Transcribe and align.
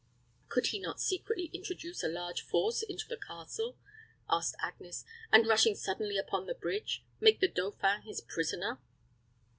"Could 0.49 0.65
he 0.65 0.79
not 0.79 0.99
secretly 0.99 1.51
introduce 1.53 2.01
a 2.03 2.07
large 2.07 2.41
force 2.41 2.81
into 2.81 3.07
the 3.07 3.17
castle," 3.19 3.77
asked 4.27 4.55
Agnes, 4.59 5.05
"and, 5.31 5.45
rushing 5.45 5.75
suddenly 5.75 6.17
upon 6.17 6.47
the 6.47 6.55
bridge, 6.55 7.05
make 7.19 7.39
the 7.39 7.47
dauphin 7.47 8.01
his 8.01 8.19
prisoner?" 8.19 8.79